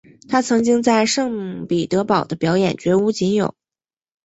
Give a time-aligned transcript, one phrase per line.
[0.29, 3.53] 她曾经在圣彼得堡的表演绝无仅有。